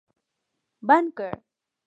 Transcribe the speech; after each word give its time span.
بند 0.87 1.07
کړ 1.17 1.31